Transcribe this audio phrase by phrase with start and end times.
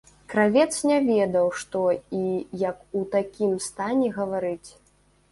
[0.31, 1.81] Кравец не ведаў, што
[2.19, 2.21] і
[2.61, 4.71] як у такім стане гаварыць.